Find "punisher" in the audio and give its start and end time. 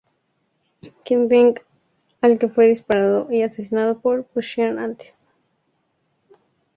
4.25-4.79